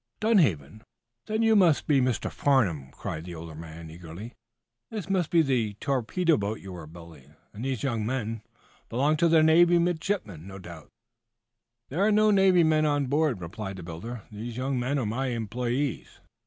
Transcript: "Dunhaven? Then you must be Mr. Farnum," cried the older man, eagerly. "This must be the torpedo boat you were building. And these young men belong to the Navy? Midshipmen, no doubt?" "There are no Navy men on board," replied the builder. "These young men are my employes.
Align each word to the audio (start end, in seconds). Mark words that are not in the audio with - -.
"Dunhaven? 0.19 0.81
Then 1.27 1.43
you 1.43 1.55
must 1.55 1.85
be 1.85 2.01
Mr. 2.01 2.31
Farnum," 2.31 2.89
cried 2.89 3.23
the 3.23 3.35
older 3.35 3.53
man, 3.53 3.91
eagerly. 3.91 4.33
"This 4.89 5.07
must 5.11 5.29
be 5.29 5.43
the 5.43 5.75
torpedo 5.75 6.37
boat 6.37 6.59
you 6.59 6.71
were 6.73 6.87
building. 6.87 7.35
And 7.53 7.63
these 7.65 7.83
young 7.83 8.03
men 8.03 8.41
belong 8.89 9.15
to 9.17 9.27
the 9.29 9.43
Navy? 9.43 9.77
Midshipmen, 9.77 10.47
no 10.47 10.57
doubt?" 10.57 10.89
"There 11.89 12.01
are 12.03 12.11
no 12.11 12.31
Navy 12.31 12.63
men 12.63 12.83
on 12.87 13.05
board," 13.05 13.41
replied 13.41 13.75
the 13.75 13.83
builder. 13.83 14.23
"These 14.31 14.57
young 14.57 14.79
men 14.79 14.97
are 14.97 15.05
my 15.05 15.27
employes. 15.27 16.19